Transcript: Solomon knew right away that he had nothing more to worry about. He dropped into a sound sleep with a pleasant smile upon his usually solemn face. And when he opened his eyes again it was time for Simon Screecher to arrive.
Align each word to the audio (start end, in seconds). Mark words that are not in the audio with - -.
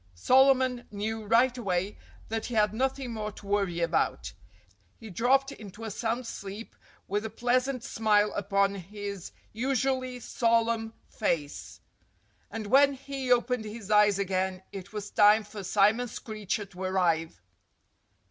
Solomon 0.15 0.87
knew 0.89 1.25
right 1.27 1.55
away 1.55 1.95
that 2.29 2.47
he 2.47 2.55
had 2.55 2.73
nothing 2.73 3.13
more 3.13 3.31
to 3.33 3.45
worry 3.45 3.81
about. 3.81 4.33
He 4.99 5.11
dropped 5.11 5.51
into 5.51 5.83
a 5.83 5.91
sound 5.91 6.25
sleep 6.25 6.75
with 7.07 7.23
a 7.23 7.29
pleasant 7.29 7.83
smile 7.83 8.33
upon 8.33 8.73
his 8.73 9.31
usually 9.53 10.19
solemn 10.19 10.95
face. 11.07 11.81
And 12.49 12.65
when 12.65 12.93
he 12.93 13.31
opened 13.31 13.65
his 13.65 13.91
eyes 13.91 14.17
again 14.17 14.63
it 14.71 14.91
was 14.91 15.11
time 15.11 15.43
for 15.43 15.63
Simon 15.63 16.07
Screecher 16.07 16.65
to 16.65 16.81
arrive. 16.81 17.39